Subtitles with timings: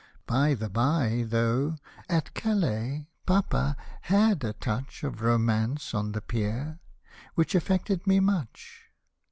[0.25, 1.75] By the by, though,
[2.09, 6.79] at Calais, Papa had a touch Of romance on the pier,
[7.35, 8.85] which affected me much.